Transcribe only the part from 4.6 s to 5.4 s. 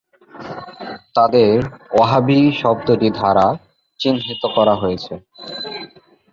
হয়েছিল।